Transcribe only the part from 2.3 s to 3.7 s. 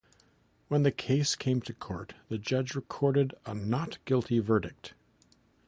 judge recorded a